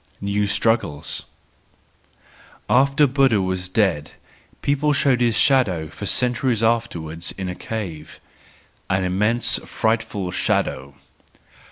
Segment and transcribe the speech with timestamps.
[0.19, 1.25] New Struggles
[2.67, 4.13] .—After Buddha was dead
[4.63, 10.95] people showed his shadow for centuries afterwards in a cave,—an immense frightful shadow.